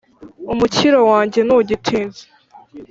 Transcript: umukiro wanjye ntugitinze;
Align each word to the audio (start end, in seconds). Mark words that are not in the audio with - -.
umukiro 0.53 0.99
wanjye 1.11 1.39
ntugitinze; 1.43 2.23